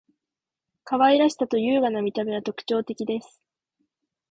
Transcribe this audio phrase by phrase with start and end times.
[0.83, 3.39] 可愛らしさと優雅な見た目は特徴的です．